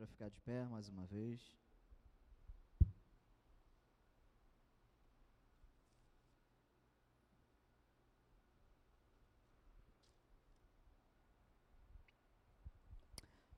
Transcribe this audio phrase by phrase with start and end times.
[0.00, 1.38] para ficar de pé mais uma vez.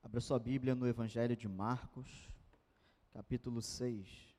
[0.03, 2.29] Abra sua Bíblia no Evangelho de Marcos,
[3.13, 4.32] capítulo 6.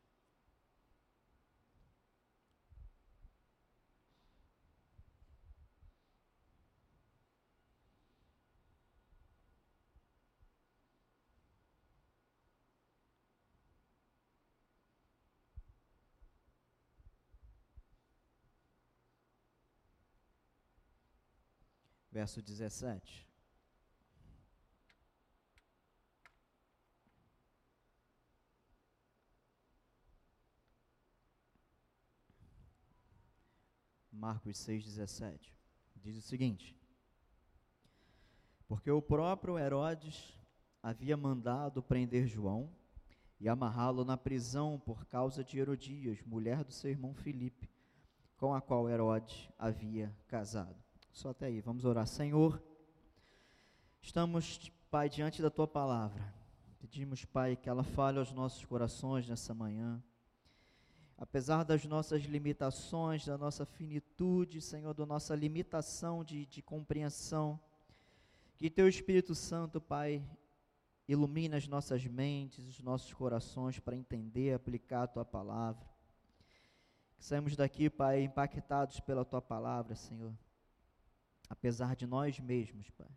[22.15, 23.29] Verso 17.
[34.13, 35.53] Marcos 6,17
[35.97, 36.79] diz o seguinte:
[38.69, 40.39] Porque o próprio Herodes
[40.81, 42.73] havia mandado prender João
[43.41, 47.69] e amarrá-lo na prisão por causa de Herodias, mulher do seu irmão Filipe,
[48.37, 50.84] com a qual Herodes havia casado.
[51.15, 52.09] Só até aí, vamos orar.
[52.09, 52.61] Senhor,
[54.03, 56.35] estamos, Pai, diante da tua palavra.
[56.81, 60.03] Pedimos, Pai, que ela fale aos nossos corações nessa manhã.
[61.17, 67.61] Apesar das nossas limitações, da nossa finitude, Senhor, da nossa limitação de, de compreensão,
[68.57, 70.21] que Teu Espírito Santo, Pai,
[71.07, 75.89] ilumine as nossas mentes, os nossos corações para entender, aplicar a Tua palavra.
[77.17, 80.35] Que saímos daqui, Pai, impactados pela Tua palavra, Senhor
[81.49, 83.11] apesar de nós mesmos, Pai.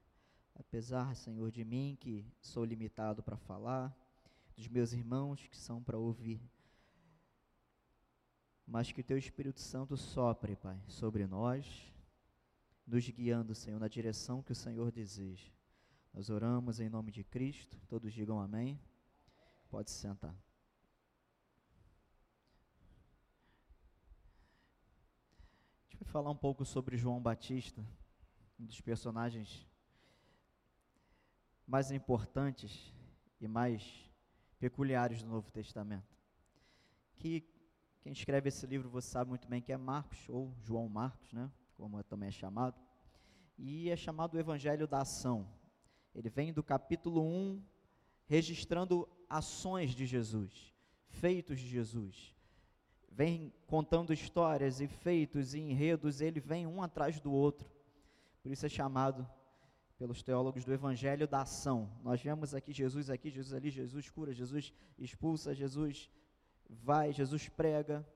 [0.56, 3.96] Apesar, Senhor, de mim que sou limitado para falar,
[4.56, 6.42] dos meus irmãos que são para ouvir.
[8.66, 11.94] Mas que o Teu Espírito Santo sopre, Pai, sobre nós,
[12.86, 15.52] nos guiando, Senhor, na direção que o Senhor deseja.
[16.14, 18.80] Nós oramos em nome de Cristo, todos digam amém.
[19.70, 20.36] Pode se sentar.
[25.82, 27.86] A gente vai falar um pouco sobre João Batista
[28.60, 29.68] um dos personagens
[31.66, 32.94] mais importantes
[33.40, 34.10] e mais
[34.60, 36.18] peculiares do Novo Testamento.
[37.16, 37.46] Que
[38.02, 41.52] quem escreve esse livro você sabe muito bem que é Marcos, ou João Marcos, né?
[41.76, 42.80] como também é chamado.
[43.58, 45.48] E é chamado o Evangelho da Ação.
[46.16, 47.62] Ele vem do capítulo 1,
[48.26, 50.74] registrando ações de Jesus,
[51.10, 52.36] feitos de Jesus.
[53.12, 57.77] Vem contando histórias e feitos e enredos, ele vem um atrás do outro
[58.48, 59.30] por isso é chamado
[59.98, 61.92] pelos teólogos do evangelho da ação.
[62.02, 66.10] Nós vemos aqui Jesus aqui, Jesus ali, Jesus cura, Jesus expulsa, Jesus
[66.70, 68.08] vai, Jesus prega.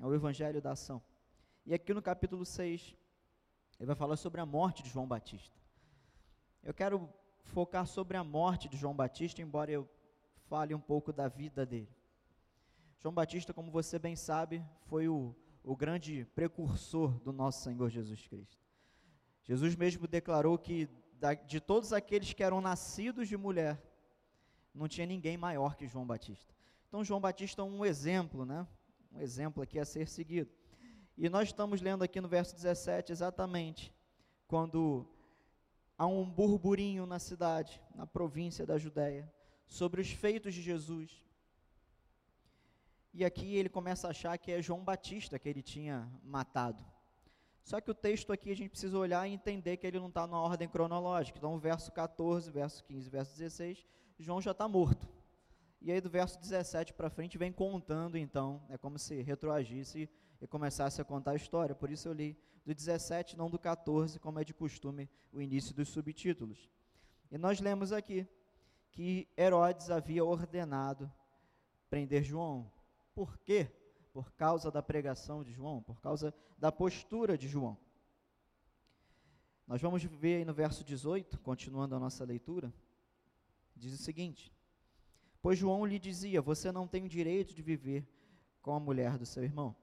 [0.00, 1.00] É o evangelho da ação.
[1.64, 2.96] E aqui no capítulo 6,
[3.78, 5.56] ele vai falar sobre a morte de João Batista.
[6.60, 7.08] Eu quero
[7.44, 9.88] focar sobre a morte de João Batista, embora eu
[10.48, 11.96] fale um pouco da vida dele.
[12.98, 18.26] João Batista, como você bem sabe, foi o, o grande precursor do nosso Senhor Jesus
[18.26, 18.61] Cristo.
[19.52, 20.88] Jesus mesmo declarou que
[21.46, 23.78] de todos aqueles que eram nascidos de mulher,
[24.74, 26.54] não tinha ninguém maior que João Batista.
[26.88, 28.66] Então, João Batista é um exemplo, né?
[29.12, 30.50] Um exemplo aqui a ser seguido.
[31.18, 33.94] E nós estamos lendo aqui no verso 17 exatamente
[34.48, 35.06] quando
[35.98, 39.30] há um burburinho na cidade, na província da Judéia,
[39.66, 41.22] sobre os feitos de Jesus.
[43.12, 46.82] E aqui ele começa a achar que é João Batista que ele tinha matado.
[47.62, 50.26] Só que o texto aqui a gente precisa olhar e entender que ele não está
[50.26, 51.38] na ordem cronológica.
[51.38, 53.86] Então, verso 14, verso 15, verso 16,
[54.18, 55.08] João já está morto.
[55.80, 60.08] E aí do verso 17 para frente vem contando, então, é como se retroagisse
[60.40, 61.74] e começasse a contar a história.
[61.74, 65.74] Por isso eu li do 17, não do 14, como é de costume o início
[65.74, 66.70] dos subtítulos.
[67.30, 68.26] E nós lemos aqui
[68.92, 71.10] que Herodes havia ordenado
[71.88, 72.70] prender João.
[73.14, 73.70] Por quê?
[74.12, 77.78] Por causa da pregação de João, por causa da postura de João.
[79.66, 82.72] Nós vamos ver aí no verso 18, continuando a nossa leitura,
[83.74, 84.52] diz o seguinte:
[85.40, 88.06] Pois João lhe dizia: Você não tem o direito de viver
[88.60, 89.74] com a mulher do seu irmão.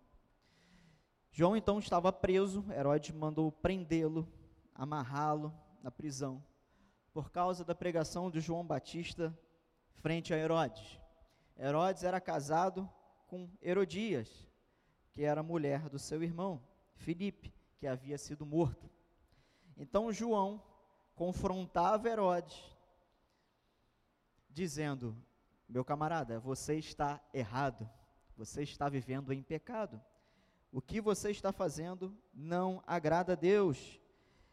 [1.31, 4.27] João então estava preso, Herodes mandou prendê-lo,
[4.73, 6.43] amarrá-lo na prisão,
[7.13, 9.37] por causa da pregação de João Batista
[9.95, 10.99] frente a Herodes.
[11.57, 12.89] Herodes era casado
[13.29, 14.27] com Herodias,
[15.11, 16.61] que era mulher do seu irmão,
[16.95, 18.89] Filipe, que havia sido morto.
[19.77, 20.61] Então João
[21.15, 22.59] confrontava Herodes,
[24.49, 25.15] dizendo:
[25.67, 27.87] Meu camarada, você está errado,
[28.35, 30.01] você está vivendo em pecado.
[30.71, 33.99] O que você está fazendo não agrada a Deus.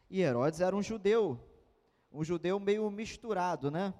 [0.09, 1.39] E Herodes era um judeu,
[2.11, 3.93] um judeu meio misturado, né?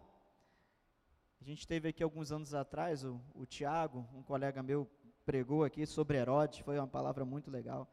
[1.39, 4.89] A gente teve aqui alguns anos atrás, o, o Tiago, um colega meu,
[5.25, 7.87] pregou aqui sobre Herodes, foi uma palavra muito legal.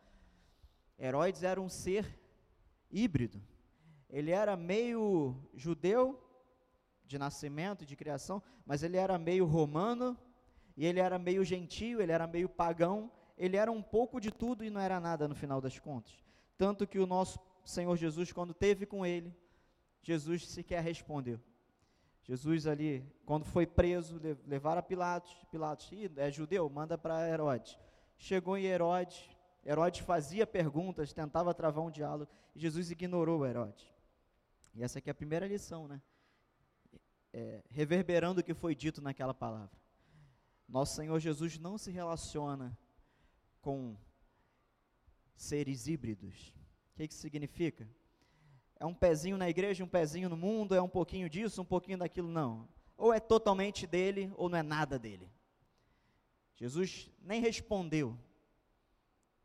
[0.99, 2.19] Herodes era um ser
[2.91, 3.43] híbrido.
[4.09, 6.21] Ele era meio judeu
[7.07, 10.17] de nascimento, de criação, mas ele era meio romano,
[10.77, 14.65] e ele era meio gentio, ele era meio pagão, ele era um pouco de tudo
[14.65, 16.13] e não era nada no final das contas.
[16.57, 19.35] Tanto que o nosso Senhor Jesus, quando teve com ele,
[20.03, 21.41] Jesus sequer respondeu.
[22.25, 27.79] Jesus ali, quando foi preso, levaram a Pilatos, Pilatos, é judeu, manda para Herodes.
[28.17, 29.29] Chegou em Herodes,
[29.65, 33.87] Herodes fazia perguntas, tentava travar um diálogo, e Jesus ignorou Herodes.
[34.75, 36.01] E essa aqui é a primeira lição, né?
[37.33, 39.77] É, reverberando o que foi dito naquela palavra.
[40.67, 42.77] Nosso Senhor Jesus não se relaciona
[43.61, 43.97] com
[45.37, 46.55] seres híbridos.
[46.93, 47.87] O que isso significa?
[48.79, 51.99] É um pezinho na igreja, um pezinho no mundo, é um pouquinho disso, um pouquinho
[51.99, 52.69] daquilo, não.
[52.97, 55.31] Ou é totalmente dele, ou não é nada dele.
[56.55, 58.17] Jesus nem respondeu.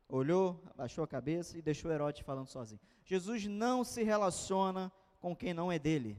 [0.08, 2.80] Olhou, abaixou a cabeça e deixou Herodes falando sozinho.
[3.04, 6.18] Jesus não se relaciona com quem não é dele.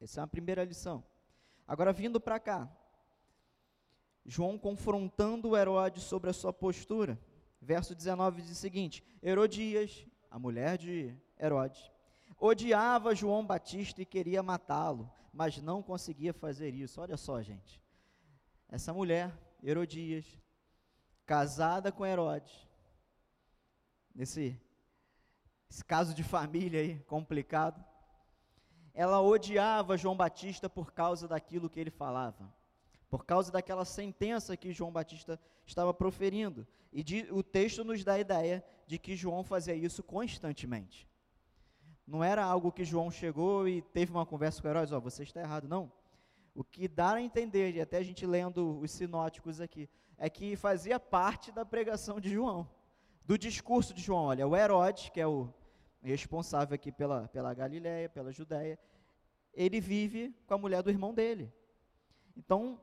[0.00, 1.02] Essa é a primeira lição.
[1.66, 2.70] Agora, vindo para cá,
[4.24, 7.18] João confrontando Herodes sobre a sua postura.
[7.60, 11.90] Verso 19 diz o seguinte: Herodias, a mulher de Herodes,
[12.38, 17.00] odiava João Batista e queria matá-lo, mas não conseguia fazer isso.
[17.00, 17.80] Olha só, gente.
[18.68, 20.26] Essa mulher, Herodias,
[21.24, 22.66] casada com Herodes,
[24.14, 24.60] nesse
[25.68, 27.84] esse caso de família aí complicado,
[28.94, 32.52] ela odiava João Batista por causa daquilo que ele falava,
[33.10, 36.66] por causa daquela sentença que João Batista estava proferindo.
[36.92, 41.06] E de, o texto nos dá a ideia de que João fazia isso constantemente.
[42.06, 45.24] Não era algo que João chegou e teve uma conversa com Heróis, ó, oh, você
[45.24, 45.90] está errado, não.
[46.54, 50.54] O que dá a entender, e até a gente lendo os sinóticos aqui, é que
[50.56, 52.68] fazia parte da pregação de João,
[53.24, 54.26] do discurso de João.
[54.26, 55.52] Olha, o Herodes, que é o
[56.00, 58.78] responsável aqui pela, pela Galiléia, pela Judéia,
[59.52, 61.52] ele vive com a mulher do irmão dele.
[62.36, 62.80] Então,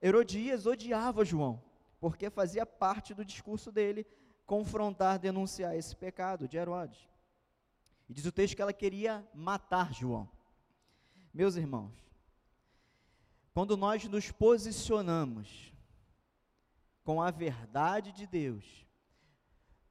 [0.00, 1.62] Herodias odiava João,
[2.00, 4.06] porque fazia parte do discurso dele
[4.46, 7.11] confrontar, denunciar esse pecado de Herodes.
[8.08, 10.28] E diz o texto que ela queria matar João.
[11.32, 11.94] Meus irmãos,
[13.54, 15.72] quando nós nos posicionamos
[17.04, 18.86] com a verdade de Deus,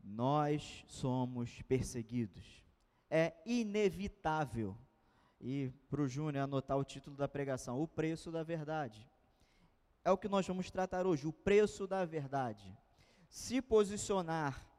[0.03, 2.63] nós somos perseguidos.
[3.09, 4.77] É inevitável.
[5.39, 9.07] E para o Júnior anotar o título da pregação: O preço da verdade.
[10.03, 12.75] É o que nós vamos tratar hoje, o preço da verdade.
[13.29, 14.70] Se posicionar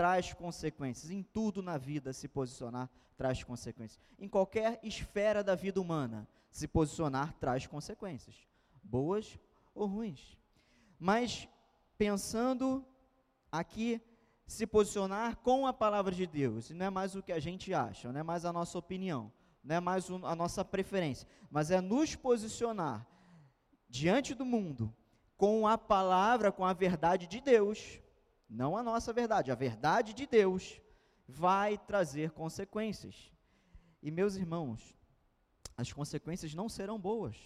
[0.00, 1.10] traz consequências.
[1.10, 2.88] Em tudo na vida, se posicionar
[3.18, 4.00] traz consequências.
[4.18, 8.34] Em qualquer esfera da vida humana, se posicionar traz consequências,
[8.82, 9.38] boas
[9.74, 10.38] ou ruins.
[10.98, 11.46] Mas
[11.98, 12.82] pensando
[13.52, 14.00] aqui,
[14.46, 18.10] se posicionar com a palavra de Deus, não é mais o que a gente acha,
[18.10, 19.30] não é mais a nossa opinião,
[19.62, 23.06] não é mais a nossa preferência, mas é nos posicionar
[23.86, 24.90] diante do mundo
[25.36, 28.00] com a palavra, com a verdade de Deus
[28.50, 30.80] não a nossa verdade, a verdade de Deus
[31.28, 33.32] vai trazer consequências.
[34.02, 34.92] E meus irmãos,
[35.76, 37.36] as consequências não serão boas.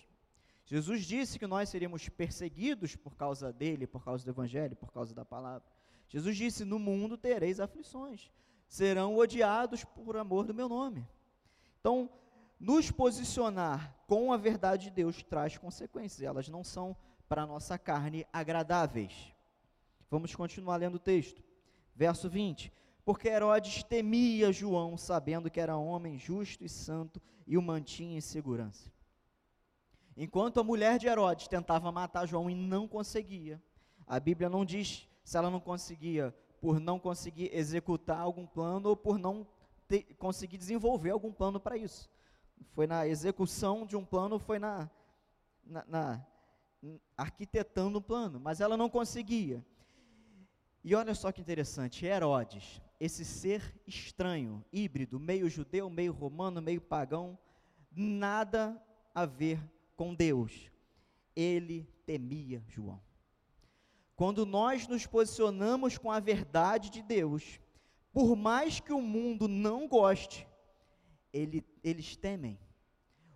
[0.64, 5.14] Jesus disse que nós seríamos perseguidos por causa dele, por causa do evangelho, por causa
[5.14, 5.68] da palavra.
[6.08, 8.32] Jesus disse: "No mundo tereis aflições,
[8.66, 11.06] serão odiados por amor do meu nome".
[11.80, 12.08] Então,
[12.58, 16.96] nos posicionar com a verdade de Deus traz consequências, elas não são
[17.28, 19.34] para a nossa carne agradáveis.
[20.14, 21.42] Vamos continuar lendo o texto.
[21.92, 22.73] Verso 20.
[23.04, 28.21] Porque Herodes temia João, sabendo que era homem justo e santo, e o mantinha em
[28.21, 28.92] segurança.
[30.16, 33.61] Enquanto a mulher de Herodes tentava matar João e não conseguia,
[34.06, 38.97] a Bíblia não diz se ela não conseguia por não conseguir executar algum plano ou
[38.97, 39.44] por não
[39.88, 42.09] ter, conseguir desenvolver algum plano para isso.
[42.71, 44.88] Foi na execução de um plano, foi na,
[45.64, 46.26] na, na
[47.16, 49.66] arquitetando um plano, mas ela não conseguia.
[50.85, 56.79] E olha só que interessante, Herodes, esse ser estranho, híbrido, meio judeu, meio romano, meio
[56.79, 57.38] pagão,
[57.91, 58.79] nada
[59.14, 59.59] a ver
[59.97, 60.71] com Deus.
[61.35, 63.00] Ele temia João.
[64.14, 67.59] Quando nós nos posicionamos com a verdade de Deus,
[68.12, 70.47] por mais que o mundo não goste,
[71.33, 72.59] ele, eles temem.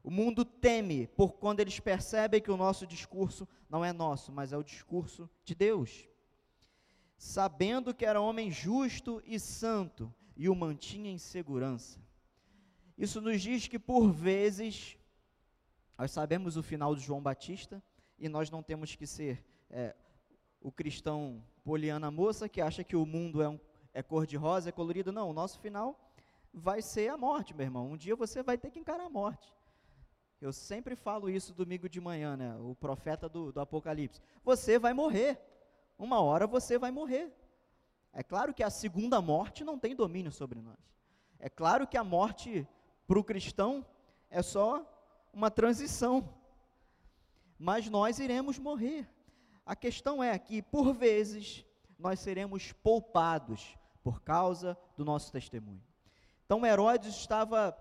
[0.03, 4.53] O mundo teme por quando eles percebem que o nosso discurso não é nosso, mas
[4.53, 6.07] é o discurso de Deus
[7.19, 12.01] sabendo que era homem justo e santo, e o mantinha em segurança.
[12.97, 14.97] Isso nos diz que, por vezes,
[15.99, 17.83] Nós sabemos o final de João Batista
[18.17, 19.97] e nós não temos que ser é,
[20.61, 23.59] o cristão poliana moça que acha que o mundo é, um,
[23.93, 25.11] é cor-de-rosa, é colorido.
[25.11, 25.99] Não, o nosso final
[26.55, 27.91] vai ser a morte, meu irmão.
[27.91, 29.53] Um dia você vai ter que encarar a morte.
[30.41, 32.55] Eu sempre falo isso domingo de manhã, né?
[32.61, 34.21] O profeta do, do Apocalipse.
[34.45, 35.37] Você vai morrer.
[35.99, 37.33] Uma hora você vai morrer.
[38.13, 40.79] É claro que a segunda morte não tem domínio sobre nós.
[41.39, 42.67] É claro que a morte
[43.07, 43.85] para o cristão
[44.31, 44.87] é só
[45.33, 46.33] uma transição.
[47.59, 49.09] Mas nós iremos morrer.
[49.67, 51.65] A questão é que, por vezes,
[51.99, 55.83] nós seremos poupados por causa do nosso testemunho.
[56.45, 57.77] Então Herodes estava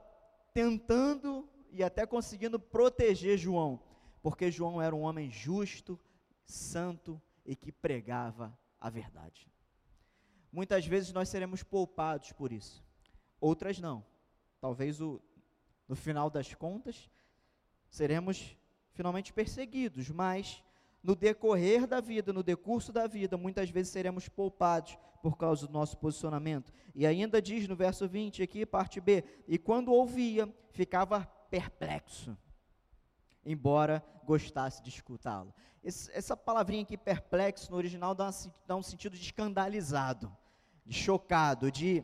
[0.53, 3.79] tentando e até conseguindo proteger João,
[4.21, 5.99] porque João era um homem justo,
[6.45, 9.49] santo e que pregava a verdade.
[10.51, 12.85] Muitas vezes nós seremos poupados por isso,
[13.39, 14.05] outras não.
[14.59, 15.21] Talvez o,
[15.87, 17.09] no final das contas
[17.89, 18.55] seremos
[18.91, 20.63] finalmente perseguidos, mas
[21.01, 25.73] no decorrer da vida, no decurso da vida, muitas vezes seremos poupados por causa do
[25.73, 26.73] nosso posicionamento.
[26.93, 32.37] E ainda diz no verso 20 aqui, parte B: E quando ouvia, ficava perplexo,
[33.47, 35.53] embora gostasse de escutá-lo.
[35.83, 38.29] Essa palavrinha aqui, perplexo, no original dá,
[38.67, 40.35] dá um sentido de escandalizado,
[40.85, 42.03] de chocado, de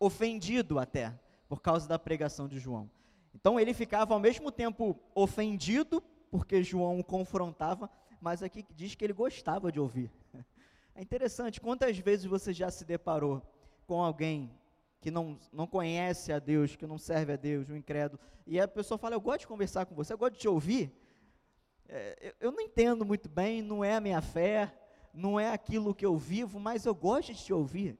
[0.00, 1.16] ofendido até,
[1.48, 2.90] por causa da pregação de João.
[3.32, 7.88] Então ele ficava ao mesmo tempo ofendido, porque João o confrontava,
[8.20, 10.10] mas aqui diz que ele gostava de ouvir.
[10.92, 13.40] É interessante, quantas vezes você já se deparou
[13.86, 14.50] com alguém
[15.00, 18.68] que não, não conhece a Deus, que não serve a Deus, um incrédulo, e a
[18.68, 20.92] pessoa fala, eu gosto de conversar com você, eu gosto de te ouvir.
[21.88, 24.72] É, eu, eu não entendo muito bem, não é a minha fé,
[25.12, 27.98] não é aquilo que eu vivo, mas eu gosto de te ouvir.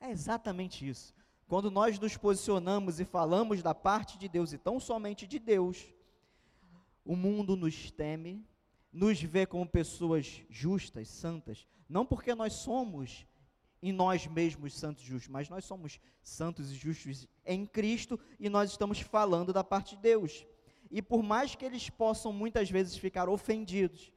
[0.00, 1.14] É exatamente isso.
[1.48, 5.92] Quando nós nos posicionamos e falamos da parte de Deus e tão somente de Deus,
[7.04, 8.46] o mundo nos teme,
[8.92, 13.26] nos vê como pessoas justas, santas, não porque nós somos
[13.82, 18.48] em nós mesmos santos e justos, mas nós somos santos e justos em Cristo e
[18.48, 20.46] nós estamos falando da parte de Deus.
[20.90, 24.12] E por mais que eles possam muitas vezes ficar ofendidos,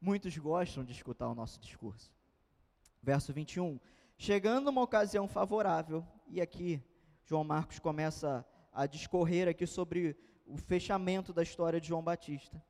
[0.00, 2.12] muitos gostam de escutar o nosso discurso.
[3.00, 3.78] Verso 21.
[4.18, 6.82] Chegando uma ocasião favorável, e aqui
[7.24, 10.16] João Marcos começa a discorrer aqui sobre
[10.46, 12.60] o fechamento da história de João Batista.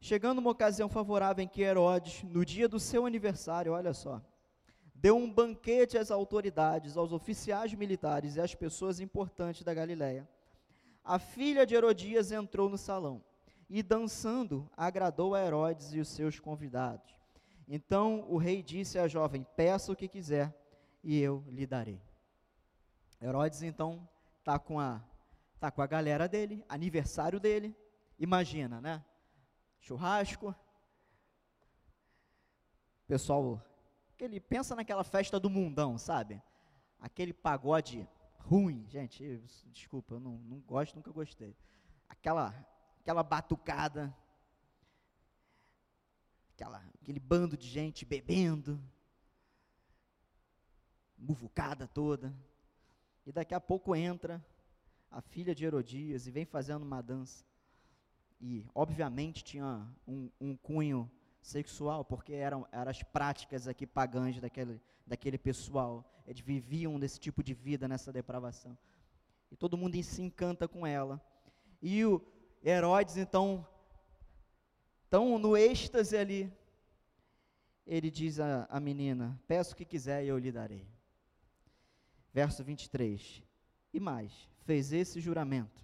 [0.00, 4.20] Chegando uma ocasião favorável em que Herodes, no dia do seu aniversário, olha só,
[5.02, 10.28] deu um banquete às autoridades, aos oficiais militares e às pessoas importantes da Galiléia.
[11.02, 13.20] A filha de Herodias entrou no salão
[13.68, 17.12] e, dançando, agradou a Herodes e os seus convidados.
[17.66, 20.56] Então o rei disse à jovem: Peça o que quiser
[21.02, 22.00] e eu lhe darei.
[23.20, 25.02] Herodes então está com a
[25.58, 27.76] tá com a galera dele, aniversário dele.
[28.20, 29.04] Imagina, né?
[29.80, 30.54] churrasco.
[33.08, 33.60] Pessoal,
[34.24, 36.42] ele pensa naquela festa do mundão, sabe?
[36.98, 41.56] Aquele pagode ruim, gente, desculpa, eu não, não gosto, nunca gostei.
[42.08, 42.54] Aquela,
[43.00, 44.14] aquela batucada,
[46.54, 48.80] aquela, aquele bando de gente bebendo,
[51.16, 52.34] muvucada toda.
[53.24, 54.44] E daqui a pouco entra
[55.10, 57.44] a filha de Herodias e vem fazendo uma dança
[58.42, 61.08] e obviamente tinha um, um cunho
[61.42, 66.08] sexual, porque eram, eram as práticas aqui pagãs daquele, daquele pessoal.
[66.26, 68.78] Eles viviam desse tipo de vida, nessa depravação.
[69.50, 71.20] E todo mundo se encanta com ela.
[71.82, 72.22] E o
[72.64, 73.66] Herodes, então,
[75.10, 76.52] tão no êxtase ali,
[77.84, 80.86] ele diz à, à menina: Peço o que quiser e eu lhe darei.
[82.32, 83.42] Verso 23.
[83.92, 85.82] E mais, fez esse juramento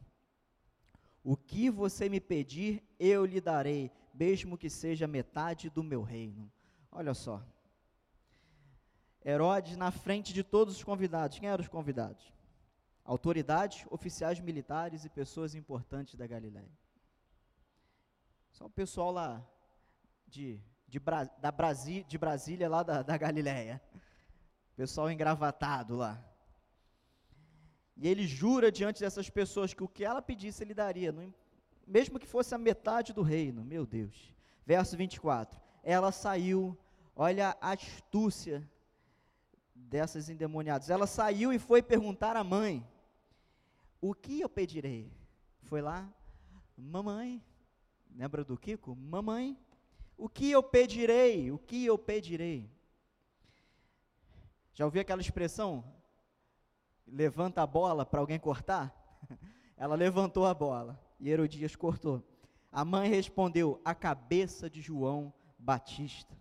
[1.29, 6.51] o que você me pedir, eu lhe darei, mesmo que seja metade do meu reino.
[6.91, 7.41] Olha só.
[9.25, 11.39] Herodes na frente de todos os convidados.
[11.39, 12.33] Quem eram os convidados?
[13.05, 16.71] Autoridades, oficiais militares e pessoas importantes da Galiléia.
[18.51, 19.47] Só o pessoal lá
[20.27, 20.99] de, de,
[21.41, 23.81] da Brasi, de Brasília, lá da, da Galiléia.
[24.77, 26.23] Pessoal engravatado lá.
[27.97, 31.13] E ele jura diante dessas pessoas que o que ela pedisse ele daria,
[31.89, 33.65] mesmo que fosse a metade do reino.
[33.65, 34.35] Meu Deus.
[34.65, 35.61] Verso 24.
[35.83, 36.77] Ela saiu,
[37.17, 38.69] olha a astúcia
[39.75, 40.91] dessas endemoniadas.
[40.91, 42.87] Ela saiu e foi perguntar à mãe:
[44.01, 45.11] O que eu pedirei?
[45.63, 46.09] Foi lá,
[46.77, 47.43] mamãe.
[48.15, 48.95] Lembra do Kiko?
[48.95, 49.57] Mamãe,
[50.17, 51.51] o que eu pedirei?
[51.51, 52.71] O que eu pedirei?
[54.75, 55.85] Já ouviu aquela expressão?
[57.11, 58.95] levanta a bola para alguém cortar?
[59.77, 62.23] Ela levantou a bola e Herodias cortou.
[62.71, 66.37] A mãe respondeu: A cabeça de João Batista.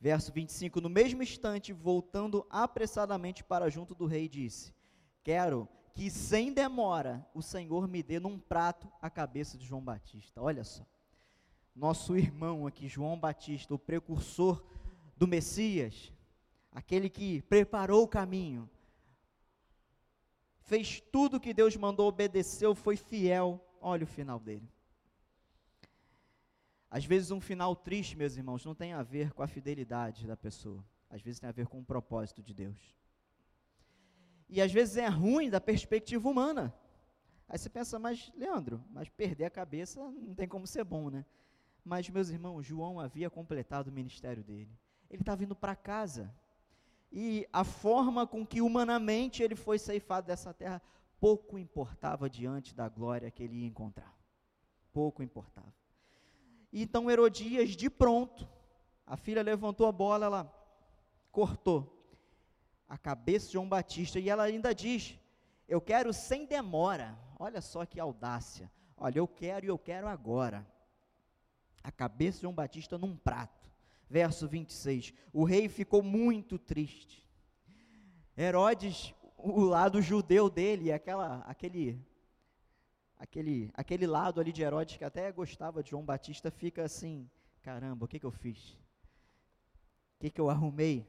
[0.00, 4.74] Verso 25: No mesmo instante, voltando apressadamente para junto do rei, disse:
[5.22, 10.42] Quero que sem demora o Senhor me dê num prato a cabeça de João Batista.
[10.42, 10.84] Olha só.
[11.74, 14.64] Nosso irmão aqui, João Batista, o precursor
[15.16, 16.12] do Messias,
[16.72, 18.68] aquele que preparou o caminho,
[20.66, 23.60] fez tudo que Deus mandou, obedeceu, foi fiel.
[23.80, 24.68] Olha o final dele.
[26.90, 30.36] Às vezes, um final triste, meus irmãos, não tem a ver com a fidelidade da
[30.36, 30.84] pessoa.
[31.08, 32.96] Às vezes, tem a ver com o propósito de Deus.
[34.48, 36.72] E às vezes é ruim da perspectiva humana.
[37.48, 41.24] Aí você pensa, mas Leandro, mas perder a cabeça não tem como ser bom, né?
[41.84, 44.70] Mas, meus irmãos, João havia completado o ministério dele.
[45.08, 46.34] Ele estava indo para casa.
[47.18, 50.82] E a forma com que humanamente ele foi ceifado dessa terra
[51.18, 54.14] pouco importava diante da glória que ele ia encontrar.
[54.92, 55.72] Pouco importava.
[56.70, 58.46] Então Herodias, de pronto,
[59.06, 60.54] a filha levantou a bola, ela
[61.32, 62.06] cortou
[62.86, 65.18] a cabeça de João Batista e ela ainda diz:
[65.66, 67.18] Eu quero sem demora.
[67.38, 68.70] Olha só que audácia.
[68.94, 70.66] Olha, eu quero e eu quero agora.
[71.82, 73.55] A cabeça de João Batista num prato.
[74.08, 75.12] Verso 26.
[75.32, 77.26] O rei ficou muito triste.
[78.36, 81.98] Herodes, o lado judeu dele, aquela, aquele
[83.18, 87.28] aquele, aquele lado ali de Herodes que até gostava de João Batista fica assim:
[87.62, 88.72] caramba, o que, que eu fiz?
[90.16, 91.06] O que, que eu arrumei?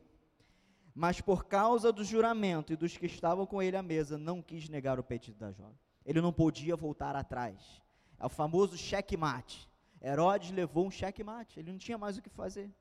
[0.94, 4.68] Mas por causa do juramento e dos que estavam com ele à mesa, não quis
[4.68, 5.77] negar o pedido da jovem.
[6.04, 7.82] Ele não podia voltar atrás.
[8.20, 9.70] É o famoso checkmate.
[10.01, 12.72] Herodes levou um checkmate, ele não tinha mais o que fazer.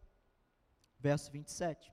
[0.98, 1.92] Verso 27.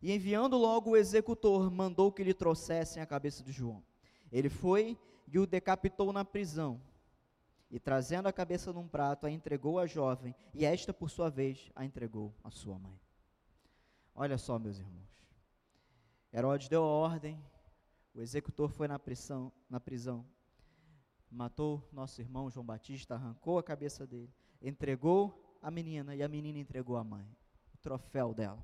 [0.00, 3.82] E enviando logo o executor, mandou que lhe trouxessem a cabeça de João.
[4.30, 6.80] Ele foi e o decapitou na prisão.
[7.70, 11.70] E trazendo a cabeça num prato, a entregou à jovem, e esta, por sua vez,
[11.74, 12.98] a entregou à sua mãe.
[14.14, 15.28] Olha só, meus irmãos.
[16.32, 17.42] Herodes deu a ordem,
[18.14, 20.26] o executor foi na prisão, na prisão,
[21.30, 24.32] matou nosso irmão João Batista, arrancou a cabeça dele,
[24.62, 27.28] entregou a menina, e a menina entregou a mãe,
[27.88, 28.62] troféu dela.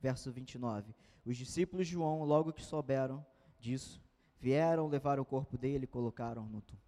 [0.00, 0.92] Verso 29.
[1.24, 3.24] Os discípulos de João, logo que souberam
[3.60, 4.02] disso,
[4.40, 6.86] Vieram, levar o corpo dele e colocaram no túmulo.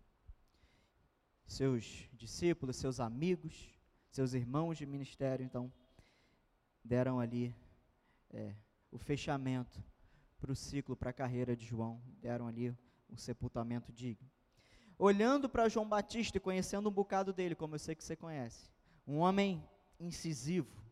[1.47, 3.77] Seus discípulos, seus amigos,
[4.09, 5.73] seus irmãos de ministério, então,
[6.85, 7.55] deram ali
[8.31, 8.55] é,
[8.93, 9.83] o fechamento
[10.41, 12.71] para o ciclo, para a carreira de João, deram ali
[13.09, 14.31] um sepultamento digno.
[14.97, 18.71] Olhando para João Batista e conhecendo um bocado dele, como eu sei que você conhece,
[19.05, 19.61] um homem
[20.01, 20.83] incisivo,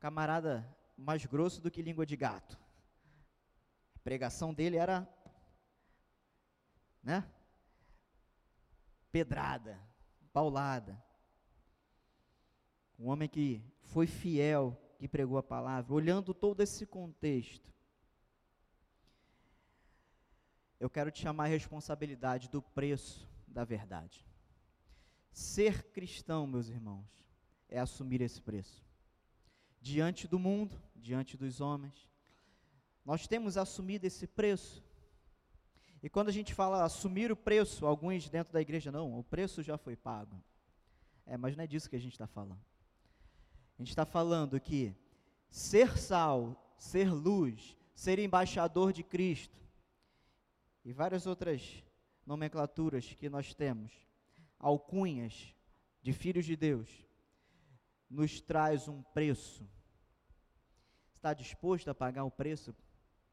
[0.00, 2.58] camarada mais grosso do que língua de gato.
[3.94, 5.08] A pregação dele era
[7.06, 7.24] né?
[9.12, 9.80] Pedrada,
[10.32, 11.00] paulada.
[12.98, 17.72] Um homem que foi fiel, que pregou a palavra, olhando todo esse contexto.
[20.80, 24.26] Eu quero te chamar a responsabilidade do preço da verdade.
[25.30, 27.06] Ser cristão, meus irmãos,
[27.68, 28.84] é assumir esse preço.
[29.80, 32.08] Diante do mundo, diante dos homens,
[33.04, 34.82] nós temos assumido esse preço
[36.02, 39.62] e quando a gente fala assumir o preço, alguns dentro da igreja, não, o preço
[39.62, 40.40] já foi pago.
[41.26, 42.64] É, mas não é disso que a gente está falando.
[43.76, 44.94] A gente está falando que
[45.50, 49.58] ser sal, ser luz, ser embaixador de Cristo
[50.84, 51.82] e várias outras
[52.24, 53.92] nomenclaturas que nós temos,
[54.58, 55.52] alcunhas
[56.02, 56.88] de filhos de Deus,
[58.08, 59.68] nos traz um preço.
[61.16, 62.74] Está disposto a pagar o preço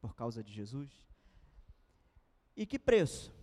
[0.02, 0.90] por causa de Jesus?
[2.56, 3.34] E que preço?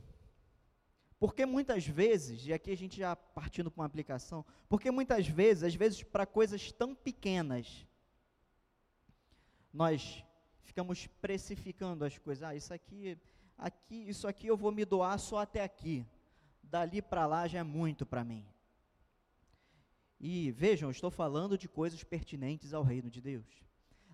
[1.18, 5.64] Porque muitas vezes, e aqui a gente já partindo para uma aplicação, porque muitas vezes,
[5.64, 7.86] às vezes para coisas tão pequenas,
[9.72, 10.24] nós
[10.62, 12.42] ficamos precificando as coisas.
[12.42, 13.18] Ah, isso aqui,
[13.58, 16.06] aqui, isso aqui eu vou me doar só até aqui.
[16.62, 18.46] Dali para lá já é muito para mim.
[20.20, 23.46] E vejam, estou falando de coisas pertinentes ao reino de Deus.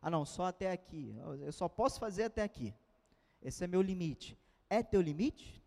[0.00, 1.16] Ah, não, só até aqui.
[1.40, 2.72] Eu só posso fazer até aqui.
[3.42, 4.38] Esse é meu limite.
[4.70, 5.60] É teu limite?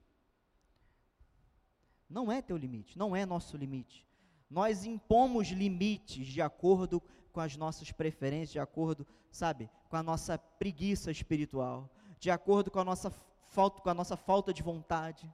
[2.09, 4.07] Não é teu limite, não é nosso limite.
[4.49, 10.37] Nós impomos limites de acordo com as nossas preferências, de acordo, sabe, com a nossa
[10.37, 11.87] preguiça espiritual,
[12.19, 13.11] de acordo com a nossa
[13.49, 15.31] falta, com a nossa falta de vontade.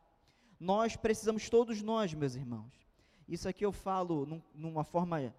[0.59, 2.84] Nós precisamos todos nós, meus irmãos.
[3.27, 5.33] Isso aqui eu falo num, numa forma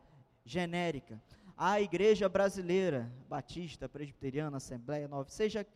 [0.44, 1.22] genérica.
[1.56, 5.66] A igreja brasileira, batista, presbiteriana, assembleia nova, seja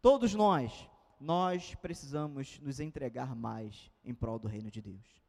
[0.00, 0.88] todos nós,
[1.20, 5.22] nós precisamos nos entregar mais em prol do reino de Deus.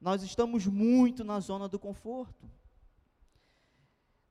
[0.00, 2.48] Nós estamos muito na zona do conforto.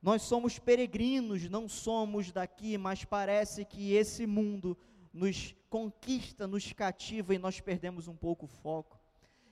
[0.02, 4.78] Nós somos peregrinos, não somos daqui, mas parece que esse mundo
[5.12, 8.98] nos conquista, nos cativa e nós perdemos um pouco o foco.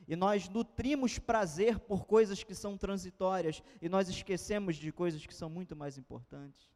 [0.07, 5.33] E nós nutrimos prazer por coisas que são transitórias e nós esquecemos de coisas que
[5.35, 6.71] são muito mais importantes.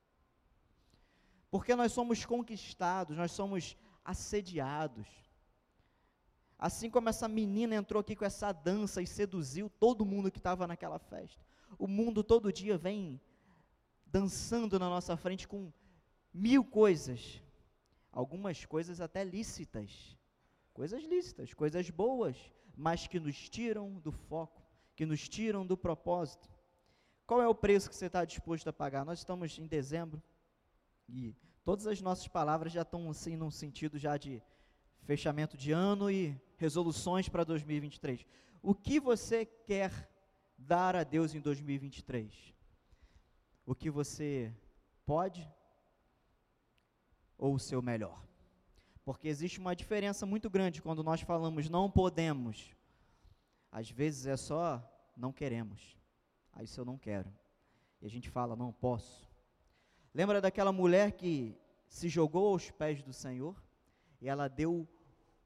[1.49, 5.07] Porque nós somos conquistados, nós somos assediados.
[6.59, 10.67] Assim como essa menina entrou aqui com essa dança e seduziu todo mundo que estava
[10.67, 11.43] naquela festa.
[11.79, 13.19] O mundo todo dia vem
[14.05, 15.71] dançando na nossa frente com
[16.33, 17.41] mil coisas,
[18.11, 20.17] algumas coisas até lícitas,
[20.73, 22.37] coisas lícitas, coisas boas,
[22.75, 24.61] mas que nos tiram do foco,
[24.95, 26.49] que nos tiram do propósito.
[27.25, 29.05] Qual é o preço que você está disposto a pagar?
[29.05, 30.21] Nós estamos em dezembro
[31.07, 34.41] e todas as nossas palavras já estão assim num sentido já de
[35.03, 38.25] fechamento de ano e resoluções para 2023.
[38.61, 40.09] O que você quer
[40.57, 42.51] dar a Deus em 2023?
[43.65, 44.53] o que você
[45.05, 45.49] pode
[47.37, 48.21] ou o seu melhor.
[49.03, 52.75] Porque existe uma diferença muito grande quando nós falamos não podemos.
[53.71, 54.81] Às vezes é só
[55.17, 55.97] não queremos.
[56.53, 57.31] Aí se eu não quero.
[58.01, 59.29] E a gente fala não posso.
[60.13, 63.61] Lembra daquela mulher que se jogou aos pés do Senhor
[64.19, 64.87] e ela deu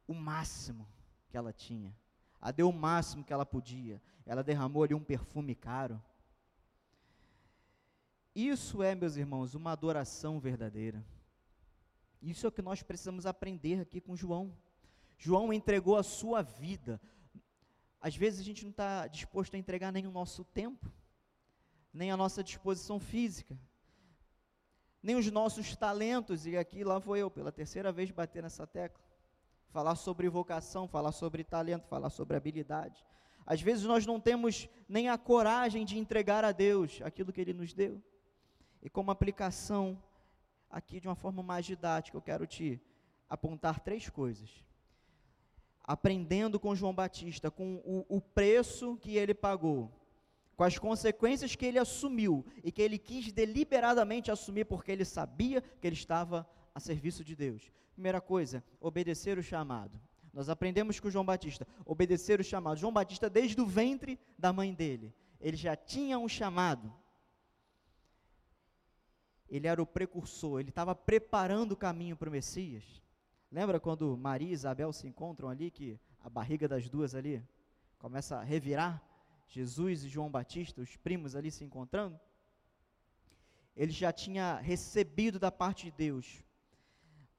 [0.08, 0.88] o máximo
[1.30, 1.96] que ela tinha.
[2.42, 4.02] Ela deu o máximo que ela podia.
[4.26, 6.02] Ela derramou ali um perfume caro.
[8.36, 11.04] Isso é, meus irmãos, uma adoração verdadeira.
[12.22, 14.56] Isso é o que nós precisamos aprender aqui com João.
[15.18, 17.00] João entregou a sua vida.
[18.02, 20.92] Às vezes a gente não está disposto a entregar nem o nosso tempo,
[21.94, 23.58] nem a nossa disposição física,
[25.02, 26.46] nem os nossos talentos.
[26.46, 29.04] E aqui lá vou eu, pela terceira vez, bater nessa tecla.
[29.70, 33.04] Falar sobre vocação, falar sobre talento, falar sobre habilidade.
[33.46, 37.54] Às vezes nós não temos nem a coragem de entregar a Deus aquilo que Ele
[37.54, 38.02] nos deu.
[38.82, 40.02] E como aplicação,
[40.76, 42.82] aqui de uma forma mais didática, eu quero te
[43.30, 44.50] apontar três coisas.
[45.82, 49.90] Aprendendo com João Batista, com o, o preço que ele pagou,
[50.58, 55.62] com as consequências que ele assumiu e que ele quis deliberadamente assumir porque ele sabia
[55.62, 57.72] que ele estava a serviço de Deus.
[57.94, 59.98] Primeira coisa, obedecer o chamado.
[60.34, 62.78] Nós aprendemos com João Batista, obedecer o chamado.
[62.78, 66.94] João Batista, desde o ventre da mãe dele, ele já tinha um chamado
[69.50, 72.84] ele era o precursor, ele estava preparando o caminho para o Messias.
[73.52, 77.44] Lembra quando Maria e Isabel se encontram ali, que a barriga das duas ali
[77.98, 79.02] começa a revirar?
[79.48, 82.20] Jesus e João Batista, os primos ali se encontrando?
[83.76, 86.44] Ele já tinha recebido da parte de Deus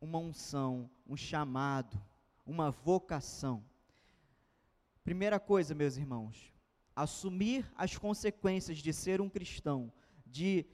[0.01, 2.01] uma unção, um chamado,
[2.47, 3.65] uma vocação.
[5.03, 6.53] Primeira coisa, meus irmãos,
[6.95, 9.93] assumir as consequências de ser um cristão,
[10.25, 10.67] de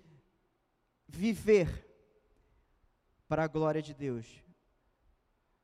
[1.13, 1.87] viver
[3.29, 4.27] para a glória de Deus.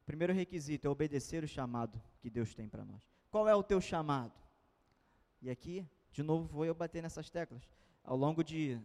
[0.04, 3.02] primeiro requisito é obedecer o chamado que Deus tem para nós.
[3.30, 4.32] Qual é o teu chamado?
[5.40, 7.62] E aqui, de novo, vou eu bater nessas teclas.
[8.04, 8.78] Ao longo de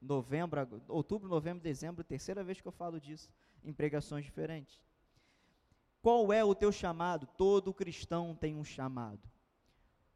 [0.00, 3.28] novembro, outubro, novembro, dezembro, terceira vez que eu falo disso,
[3.64, 4.80] em pregações diferentes.
[6.02, 7.26] Qual é o teu chamado?
[7.36, 9.28] Todo cristão tem um chamado.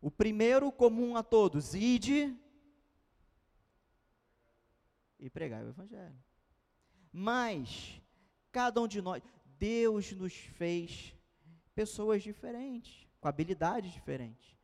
[0.00, 2.34] O primeiro comum a todos, ide
[5.18, 6.16] e pregar o Evangelho.
[7.12, 8.00] Mas,
[8.50, 9.22] cada um de nós,
[9.58, 11.14] Deus nos fez
[11.74, 14.56] pessoas diferentes, com habilidades diferentes,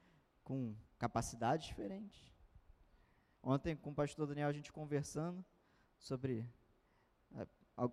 [0.42, 2.20] com capacidades diferentes.
[3.42, 5.44] Ontem, com o pastor Daniel, a gente conversando
[5.98, 6.46] sobre
[7.34, 7.46] é,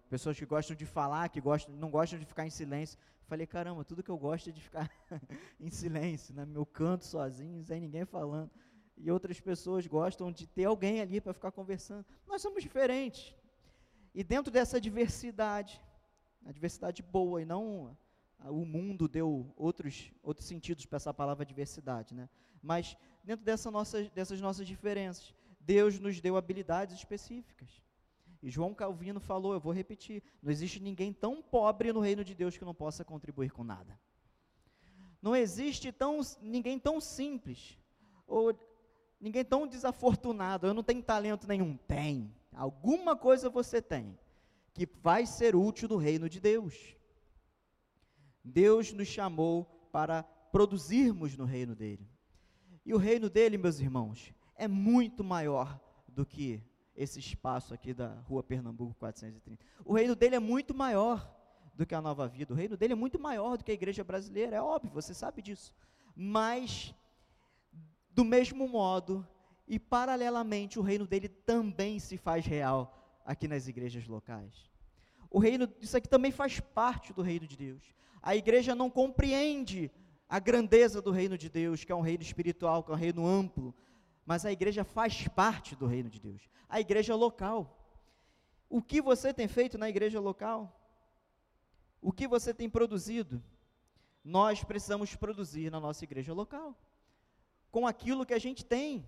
[0.10, 3.00] pessoas que gostam de falar, que gostam, não gostam de ficar em silêncio.
[3.28, 4.89] Falei, caramba, tudo que eu gosto é de ficar
[5.60, 6.46] em silêncio, né?
[6.46, 8.52] meu canto sozinho, sem ninguém falando
[8.97, 12.05] e outras pessoas gostam de ter alguém ali para ficar conversando.
[12.25, 13.36] Nós somos diferentes.
[14.13, 15.81] E dentro dessa diversidade,
[16.45, 17.95] a diversidade boa e não
[18.45, 22.29] o mundo deu outros, outros sentidos para essa palavra diversidade, né?
[22.62, 27.81] Mas dentro dessa nossa, dessas nossas diferenças, Deus nos deu habilidades específicas.
[28.41, 32.36] E João Calvino falou, eu vou repetir, não existe ninguém tão pobre no reino de
[32.36, 33.99] Deus que não possa contribuir com nada.
[35.21, 37.77] Não existe tão, ninguém tão simples
[38.27, 38.53] ou
[39.19, 41.75] Ninguém tão desafortunado, eu não tenho talento nenhum.
[41.75, 42.34] Tem.
[42.53, 44.17] Alguma coisa você tem
[44.73, 46.95] que vai ser útil no reino de Deus.
[48.43, 52.08] Deus nos chamou para produzirmos no reino dele.
[52.86, 56.62] E o reino dele, meus irmãos, é muito maior do que
[56.95, 59.63] esse espaço aqui da Rua Pernambuco 430.
[59.84, 61.27] O reino dele é muito maior
[61.75, 62.53] do que a nova vida.
[62.53, 65.41] O reino dele é muito maior do que a igreja brasileira, é óbvio, você sabe
[65.41, 65.73] disso.
[66.15, 66.93] Mas,
[68.17, 69.23] do mesmo modo
[69.67, 74.67] e paralelamente, o reino dele também se faz real aqui nas igrejas locais.
[75.30, 77.84] O reino, isso aqui também faz parte do reino de Deus.
[78.19, 79.91] A igreja não compreende
[80.27, 83.27] a grandeza do reino de Deus, que é um reino espiritual, que é um reino
[83.27, 83.71] amplo,
[84.25, 86.49] mas a igreja faz parte do reino de Deus.
[86.67, 87.77] A igreja local.
[88.67, 90.75] O que você tem feito na igreja local?
[92.01, 93.43] O que você tem produzido?
[94.23, 96.75] Nós precisamos produzir na nossa igreja local,
[97.71, 99.08] com aquilo que a gente tem,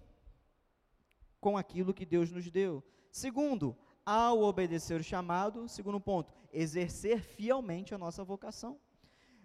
[1.39, 2.83] com aquilo que Deus nos deu.
[3.11, 8.79] Segundo, ao obedecer o chamado, segundo ponto, exercer fielmente a nossa vocação.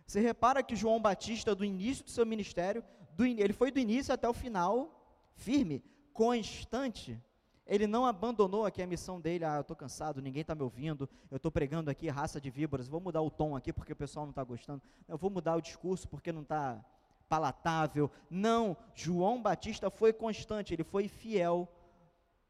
[0.06, 4.12] Você repara que João Batista, do início do seu ministério, do, ele foi do início
[4.12, 7.20] até o final, firme, constante.
[7.66, 11.08] Ele não abandonou aqui a missão dele, ah, eu estou cansado, ninguém está me ouvindo,
[11.30, 14.26] eu estou pregando aqui raça de víboras, vou mudar o tom aqui porque o pessoal
[14.26, 16.84] não está gostando, eu vou mudar o discurso porque não está
[17.28, 18.10] palatável.
[18.30, 21.68] Não, João Batista foi constante, ele foi fiel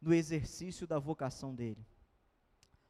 [0.01, 1.85] no exercício da vocação dele.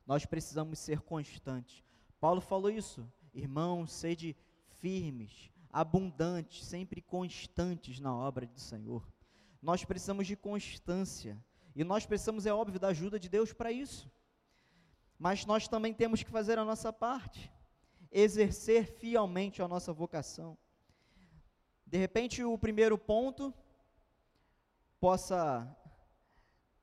[0.07, 1.83] Nós precisamos ser constantes.
[2.20, 4.37] Paulo falou isso, irmãos, sede
[4.79, 9.07] firmes, abundantes, sempre constantes na obra do Senhor.
[9.62, 11.42] Nós precisamos de constância.
[11.75, 14.11] E nós precisamos, é óbvio, da ajuda de Deus para isso.
[15.18, 17.51] Mas nós também temos que fazer a nossa parte,
[18.11, 20.57] exercer fielmente a nossa vocação.
[21.94, 23.54] De repente, o primeiro ponto
[24.98, 25.64] possa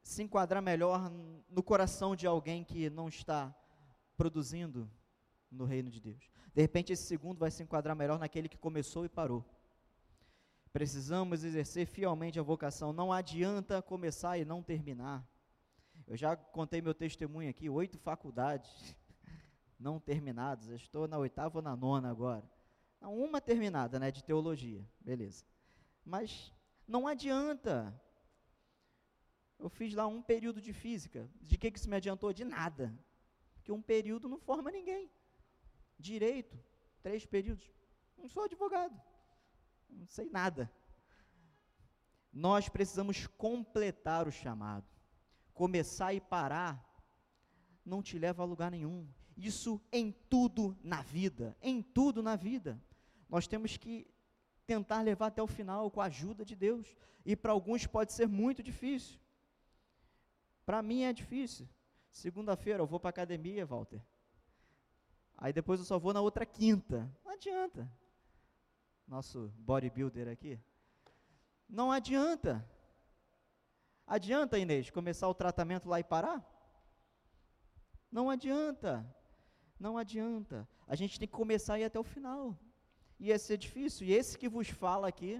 [0.01, 1.11] se enquadrar melhor
[1.49, 3.53] no coração de alguém que não está
[4.15, 4.89] produzindo
[5.51, 6.31] no reino de Deus.
[6.53, 9.43] De repente, esse segundo vai se enquadrar melhor naquele que começou e parou.
[10.71, 12.93] Precisamos exercer fielmente a vocação.
[12.93, 15.27] Não adianta começar e não terminar.
[16.07, 18.95] Eu já contei meu testemunho aqui, oito faculdades
[19.77, 20.69] não terminadas.
[20.69, 22.49] Eu estou na oitava ou na nona agora.
[23.01, 25.43] Uma terminada, né, de teologia, beleza.
[26.05, 26.53] Mas
[26.87, 27.99] não adianta.
[29.57, 31.29] Eu fiz lá um período de física.
[31.41, 32.31] De que, que isso me adiantou?
[32.33, 32.97] De nada.
[33.53, 35.09] Porque um período não forma ninguém
[36.01, 36.59] direito,
[37.01, 37.71] três períodos.
[38.17, 38.99] Não sou advogado,
[39.89, 40.71] não sei nada.
[42.33, 44.85] Nós precisamos completar o chamado.
[45.53, 46.87] Começar e parar
[47.85, 49.07] não te leva a lugar nenhum.
[49.37, 52.81] Isso em tudo na vida, em tudo na vida.
[53.31, 54.05] Nós temos que
[54.67, 56.85] tentar levar até o final com a ajuda de Deus.
[57.25, 59.17] E para alguns pode ser muito difícil.
[60.65, 61.67] Para mim é difícil.
[62.11, 64.01] Segunda-feira eu vou para a academia, Walter.
[65.37, 67.09] Aí depois eu só vou na outra quinta.
[67.23, 67.89] Não adianta.
[69.07, 70.59] Nosso bodybuilder aqui.
[71.69, 72.67] Não adianta.
[74.05, 76.45] Adianta, Inês, começar o tratamento lá e parar?
[78.11, 79.05] Não adianta.
[79.79, 80.67] Não adianta.
[80.85, 82.57] A gente tem que começar e ir até o final.
[83.21, 84.07] Ia ser difícil.
[84.07, 85.39] E esse que vos fala aqui,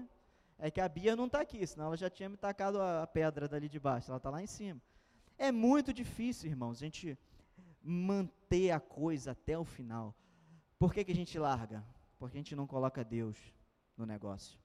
[0.56, 3.48] é que a Bia não está aqui, senão ela já tinha me tacado a, pedra
[3.48, 4.08] dali de baixo.
[4.08, 4.80] Ela está lá em cima.
[5.36, 6.76] É muito difícil, irmãos.
[6.76, 7.18] A gente
[7.82, 10.14] manter a coisa até o final.
[10.78, 11.84] Por que, que a gente larga?
[12.20, 13.36] Porque a gente não coloca Deus
[13.96, 14.56] no negócio.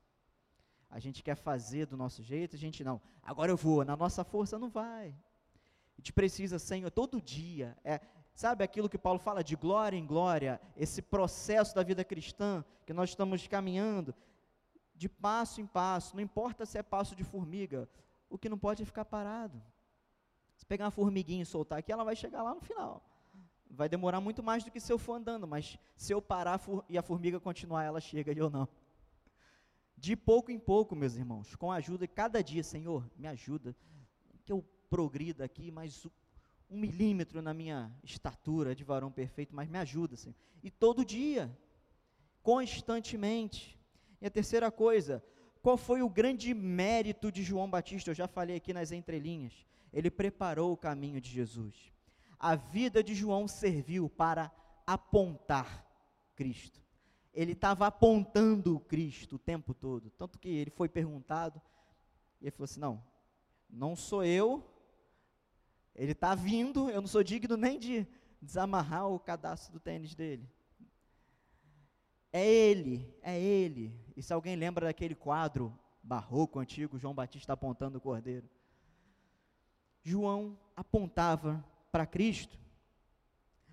[0.88, 3.02] A gente quer fazer do nosso jeito, a gente não.
[3.24, 5.08] Agora eu vou, na nossa força não vai.
[5.08, 7.76] A gente precisa, Senhor, todo dia.
[7.84, 8.00] É,
[8.38, 12.94] sabe aquilo que Paulo fala de glória em glória, esse processo da vida cristã que
[12.94, 14.14] nós estamos caminhando
[14.94, 17.90] de passo em passo, não importa se é passo de formiga,
[18.30, 19.60] o que não pode é ficar parado.
[20.56, 23.04] Se pegar uma formiguinha e soltar aqui, ela vai chegar lá no final.
[23.72, 26.96] Vai demorar muito mais do que se eu for andando, mas se eu parar e
[26.96, 28.70] a formiga continuar, ela chega e eu não.
[29.98, 33.76] De pouco em pouco, meus irmãos, com a ajuda, cada dia, Senhor, me ajuda,
[34.46, 36.08] que eu progrida aqui mais
[36.70, 40.36] um milímetro na minha estatura de varão perfeito, mas me ajuda, Senhor.
[40.64, 41.56] E todo dia,
[42.44, 43.80] constantemente.
[44.22, 45.24] E a terceira coisa,
[45.62, 48.12] qual foi o grande mérito de João Batista?
[48.12, 51.92] Eu já falei aqui nas entrelinhas ele preparou o caminho de Jesus.
[52.40, 54.52] A vida de João serviu para
[54.86, 55.86] apontar
[56.36, 56.80] Cristo.
[57.34, 60.10] Ele estava apontando o Cristo o tempo todo.
[60.12, 61.62] Tanto que ele foi perguntado,
[62.40, 63.04] e ele falou assim: Não,
[63.70, 64.64] não sou eu,
[65.98, 68.08] ele está vindo, eu não sou digno nem de
[68.40, 70.48] desamarrar o cadastro do tênis dele.
[72.32, 74.00] É ele, é ele.
[74.16, 78.48] E se alguém lembra daquele quadro barroco antigo, João Batista apontando o cordeiro?
[80.04, 82.60] João apontava para Cristo,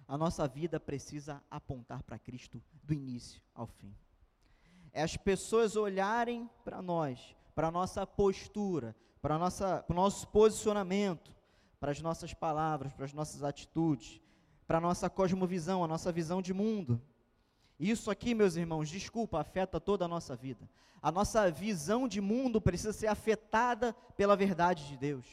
[0.09, 3.95] a nossa vida precisa apontar para Cristo do início ao fim.
[4.93, 9.37] É as pessoas olharem para nós, para a nossa postura, para
[9.89, 11.34] o nosso posicionamento,
[11.85, 14.19] para as nossas palavras, para as nossas atitudes,
[14.67, 16.99] para a nossa cosmovisão, a nossa visão de mundo.
[17.79, 20.67] Isso aqui, meus irmãos, desculpa, afeta toda a nossa vida.
[21.03, 25.27] A nossa visão de mundo precisa ser afetada pela verdade de Deus.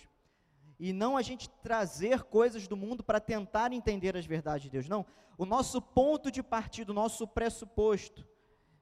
[0.77, 4.89] E não a gente trazer coisas do mundo para tentar entender as verdades de Deus.
[4.89, 5.05] Não.
[5.37, 8.27] O nosso ponto de partida, o nosso pressuposto,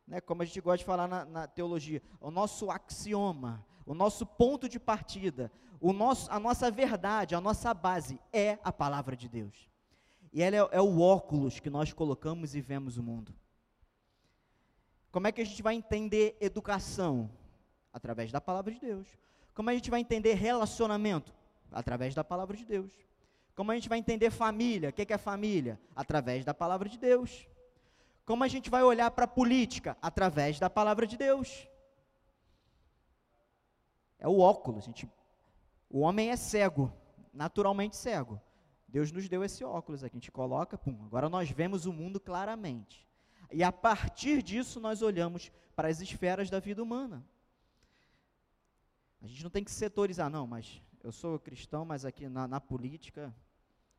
[0.08, 4.25] né, como a gente gosta de falar na, na teologia, o nosso axioma, o nosso
[4.25, 9.29] ponto de partida, o nosso, a nossa verdade, a nossa base é a palavra de
[9.29, 9.69] Deus.
[10.31, 13.33] E ela é, é o óculos que nós colocamos e vemos o mundo.
[15.11, 17.29] Como é que a gente vai entender educação?
[17.91, 19.07] Através da palavra de Deus.
[19.55, 21.33] Como a gente vai entender relacionamento?
[21.71, 22.91] Através da palavra de Deus.
[23.55, 24.89] Como a gente vai entender família?
[24.89, 25.79] O que é família?
[25.95, 27.47] Através da palavra de Deus.
[28.25, 29.97] Como a gente vai olhar para a política?
[30.01, 31.67] Através da palavra de Deus.
[34.19, 34.85] É o óculos.
[34.85, 35.09] Gente,
[35.89, 36.93] o homem é cego,
[37.34, 38.39] naturalmente cego.
[38.88, 42.19] Deus nos deu esse óculos aqui, a gente coloca, pum, agora nós vemos o mundo
[42.19, 43.08] claramente.
[43.52, 47.25] E a partir disso nós olhamos para as esferas da vida humana.
[49.21, 52.62] A gente não tem que setorizar, não, mas eu sou cristão, mas aqui na, na
[52.62, 53.36] política,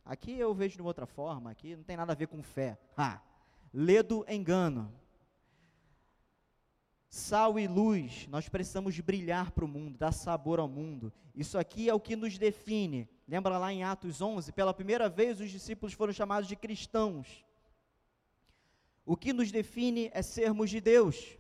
[0.05, 2.79] aqui eu vejo de uma outra forma, aqui não tem nada a ver com fé.
[2.97, 3.21] Ah,
[3.73, 4.93] ledo engano.
[7.11, 11.13] Sal e luz, nós precisamos brilhar para o mundo, dar sabor ao mundo.
[11.35, 13.09] Isso aqui é o que nos define.
[13.27, 14.53] Lembra lá em Atos 11?
[14.53, 17.45] Pela primeira vez os discípulos foram chamados de cristãos.
[19.05, 21.37] O que nos define é sermos de Deus.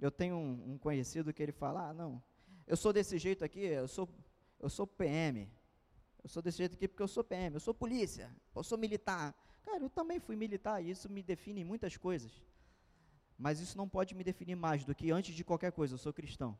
[0.00, 2.20] Eu tenho um, um conhecido que ele fala: ah, não,
[2.66, 4.08] eu sou desse jeito aqui, eu sou,
[4.58, 5.48] eu sou PM.
[6.20, 9.32] Eu sou desse jeito aqui porque eu sou PM, eu sou polícia, eu sou militar.
[9.62, 12.42] Cara, eu também fui militar e isso me define em muitas coisas.
[13.40, 16.12] Mas isso não pode me definir mais do que antes de qualquer coisa, eu sou
[16.12, 16.58] cristão.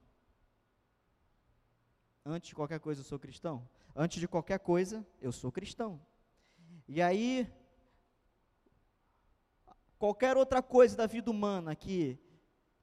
[2.24, 3.68] Antes de qualquer coisa, eu sou cristão.
[3.94, 6.00] Antes de qualquer coisa, eu sou cristão.
[6.88, 7.46] E aí,
[9.98, 12.18] qualquer outra coisa da vida humana que,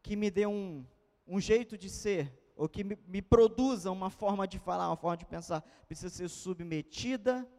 [0.04, 0.86] que me dê um,
[1.28, 5.18] um jeito de ser, ou que me, me produza uma forma de falar, uma forma
[5.18, 7.50] de pensar, precisa ser submetida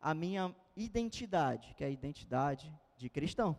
[0.00, 3.58] à minha identidade, que é a identidade de cristão.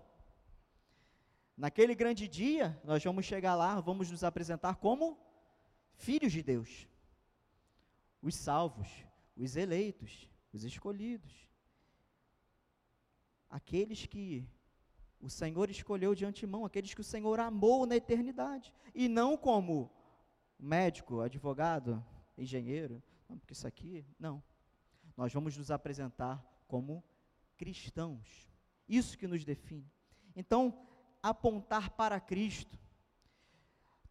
[1.56, 5.18] Naquele grande dia, nós vamos chegar lá, vamos nos apresentar como
[5.96, 6.88] filhos de Deus,
[8.22, 8.88] os salvos,
[9.38, 11.48] os eleitos, os escolhidos,
[13.50, 14.48] aqueles que
[15.20, 19.92] o Senhor escolheu de antemão, aqueles que o Senhor amou na eternidade, e não como
[20.58, 22.04] médico, advogado,
[22.38, 23.02] engenheiro,
[23.40, 24.44] porque isso aqui, não.
[25.16, 27.04] Nós vamos nos apresentar como
[27.58, 28.50] cristãos.
[28.88, 29.90] Isso que nos define.
[30.36, 30.78] Então,
[31.24, 32.78] apontar para Cristo.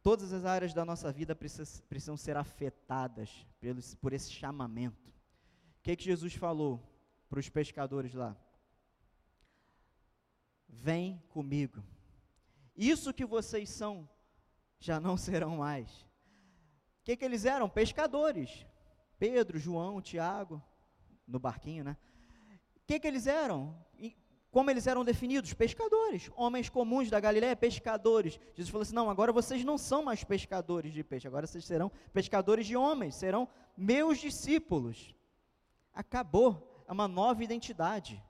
[0.02, 5.10] Todas as áreas da nossa vida precisam, ser afetadas pelos, por esse chamamento.
[5.78, 6.82] O que, que Jesus falou
[7.28, 8.34] para os pescadores lá?
[10.66, 11.84] Vem comigo.
[12.74, 14.08] Isso que vocês são,
[14.80, 15.90] já não serão mais.
[15.92, 17.68] O que, que eles eram?
[17.68, 18.66] Pescadores.
[19.18, 20.60] Pedro, João, Tiago,
[21.28, 21.96] no barquinho, né?
[22.76, 23.76] O que, que eles eram?
[24.52, 25.52] Como eles eram definidos?
[25.52, 26.30] Pescadores.
[26.36, 28.38] Homens comuns da Galiléia, pescadores.
[28.54, 31.90] Jesus falou assim: não, agora vocês não são mais pescadores de peixe, agora vocês serão
[32.12, 35.12] pescadores de homens, serão meus discípulos.
[35.92, 36.84] Acabou.
[36.86, 38.22] É uma nova identidade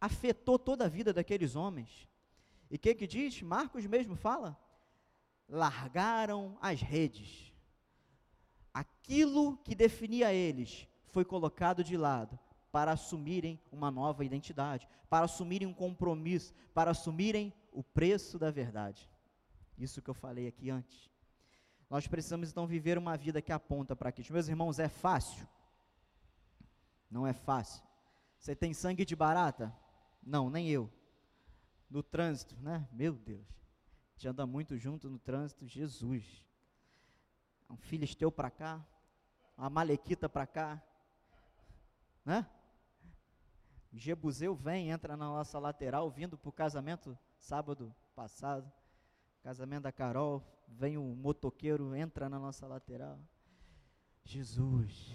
[0.00, 2.08] afetou toda a vida daqueles homens.
[2.70, 3.42] E o que, que diz?
[3.42, 4.58] Marcos mesmo fala:
[5.48, 7.52] largaram as redes.
[8.72, 12.38] Aquilo que definia eles foi colocado de lado
[12.70, 19.10] para assumirem uma nova identidade, para assumirem um compromisso, para assumirem o preço da verdade.
[19.76, 21.10] Isso que eu falei aqui antes.
[21.88, 24.28] Nós precisamos então viver uma vida que aponta para aquilo.
[24.30, 25.46] Meus irmãos, é fácil?
[27.10, 27.82] Não é fácil.
[28.38, 29.74] Você tem sangue de barata?
[30.22, 30.88] Não, nem eu.
[31.90, 32.88] No trânsito, né?
[32.92, 33.46] Meu Deus.
[33.48, 36.44] A gente anda muito junto no trânsito, Jesus.
[37.68, 38.84] Um filisteu para cá,
[39.56, 40.82] uma malequita para cá,
[42.24, 42.48] né?
[43.92, 48.70] Jebuseu vem, entra na nossa lateral, vindo para o casamento sábado passado,
[49.42, 53.18] casamento da Carol, vem um motoqueiro, entra na nossa lateral.
[54.24, 55.12] Jesus.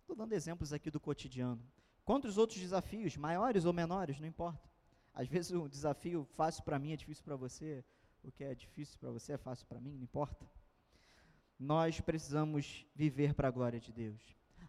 [0.00, 1.62] Estou dando exemplos aqui do cotidiano.
[2.04, 4.68] Quantos outros desafios, maiores ou menores, não importa.
[5.14, 7.84] Às vezes o desafio fácil para mim é difícil para você,
[8.22, 10.44] o que é difícil para você é fácil para mim, não importa.
[11.62, 14.20] Nós precisamos viver para a glória de Deus.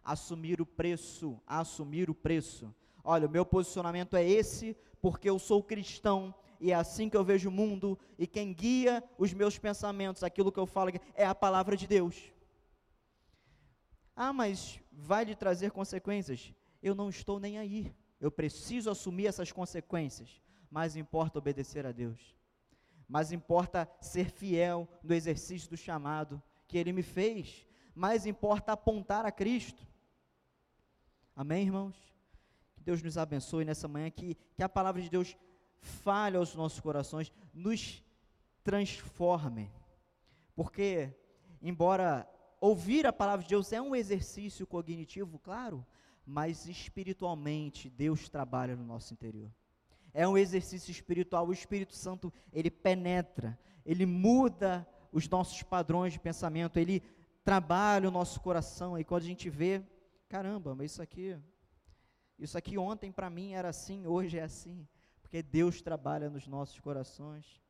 [0.04, 2.72] Assumir o preço, assumir o preço.
[3.02, 7.24] Olha, o meu posicionamento é esse, porque eu sou cristão e é assim que eu
[7.24, 11.34] vejo o mundo, e quem guia os meus pensamentos, aquilo que eu falo, é a
[11.34, 12.32] palavra de Deus.
[14.14, 16.54] Ah, mas vai lhe trazer consequências.
[16.80, 17.92] eu não estou nem aí.
[18.20, 20.40] Eu preciso assumir essas consequências,
[20.70, 22.36] mas importa obedecer a Deus.
[23.08, 26.40] Mas importa ser fiel no exercício do chamado
[26.74, 27.64] que Ele me fez.
[27.94, 29.86] Mais importa apontar a Cristo.
[31.36, 31.94] Amém, irmãos?
[32.74, 35.36] Que Deus nos abençoe nessa manhã, que, que a palavra de Deus
[35.80, 38.02] fale aos nossos corações, nos
[38.64, 39.70] transforme.
[40.56, 41.14] Porque,
[41.62, 42.28] embora
[42.60, 45.86] ouvir a palavra de Deus é um exercício cognitivo, claro,
[46.26, 49.52] mas espiritualmente Deus trabalha no nosso interior.
[50.12, 53.56] É um exercício espiritual, o Espírito Santo, ele penetra,
[53.86, 54.84] ele muda
[55.14, 57.00] os nossos padrões de pensamento, ele
[57.44, 59.80] trabalha o nosso coração, e quando a gente vê,
[60.28, 61.38] caramba, mas isso aqui,
[62.36, 64.84] isso aqui ontem para mim era assim, hoje é assim,
[65.22, 67.62] porque Deus trabalha nos nossos corações,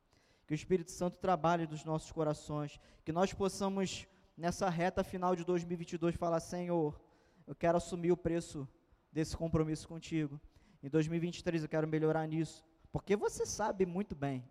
[0.47, 5.43] que o Espírito Santo trabalhe nos nossos corações, que nós possamos, nessa reta final de
[5.43, 6.99] 2022, falar, Senhor,
[7.45, 8.67] eu quero assumir o preço
[9.11, 10.41] desse compromisso contigo.
[10.81, 14.43] Em 2023 eu quero melhorar nisso, porque você sabe muito bem,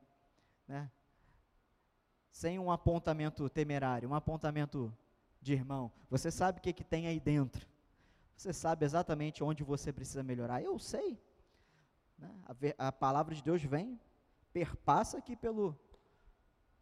[0.68, 0.88] né?
[2.34, 4.92] Sem um apontamento temerário, um apontamento
[5.40, 7.64] de irmão, você sabe o que, que tem aí dentro.
[8.36, 10.60] Você sabe exatamente onde você precisa melhorar.
[10.60, 11.16] Eu sei.
[12.18, 12.28] Né?
[12.76, 14.00] A, a palavra de Deus vem,
[14.52, 15.78] perpassa aqui pelo,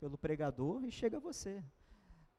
[0.00, 1.62] pelo pregador e chega a você.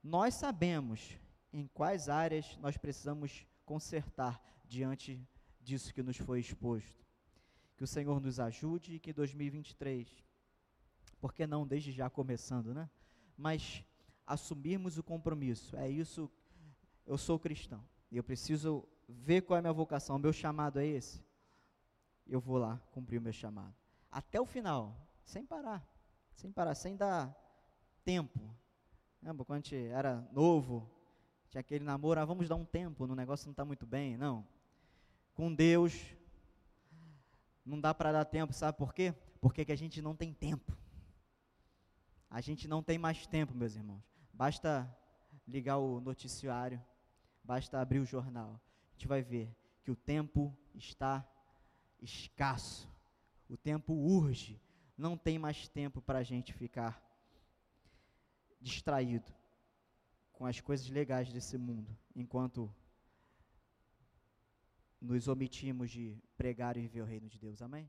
[0.03, 1.15] Nós sabemos
[1.53, 5.23] em quais áreas nós precisamos consertar diante
[5.61, 7.05] disso que nos foi exposto.
[7.77, 10.09] Que o Senhor nos ajude e que 2023,
[11.21, 12.89] por que não desde já começando, né?
[13.37, 13.83] Mas
[14.25, 15.75] assumirmos o compromisso.
[15.75, 16.29] É isso,
[17.05, 17.83] eu sou cristão.
[18.11, 20.15] Eu preciso ver qual é a minha vocação.
[20.15, 21.23] O meu chamado é esse.
[22.25, 23.75] Eu vou lá cumprir o meu chamado.
[24.11, 25.85] Até o final, sem parar.
[26.35, 27.35] Sem parar, sem dar
[28.03, 28.39] tempo.
[29.21, 30.89] Lembra quando a gente era novo,
[31.49, 34.17] tinha aquele namoro, ah, vamos dar um tempo, no negócio não está muito bem.
[34.17, 34.45] Não.
[35.33, 36.15] Com Deus,
[37.65, 39.13] não dá para dar tempo, sabe por quê?
[39.39, 40.77] Porque que a gente não tem tempo.
[42.33, 44.03] A gente não tem mais tempo, meus irmãos.
[44.33, 44.91] Basta
[45.47, 46.83] ligar o noticiário,
[47.43, 48.59] basta abrir o jornal.
[48.89, 51.23] A gente vai ver que o tempo está
[52.01, 52.91] escasso.
[53.47, 54.59] O tempo urge.
[54.97, 56.99] Não tem mais tempo para a gente ficar
[58.59, 59.31] distraído
[60.31, 62.73] com as coisas legais desse mundo, enquanto
[64.99, 67.61] nos omitimos de pregar e viver o reino de Deus.
[67.61, 67.87] Amém?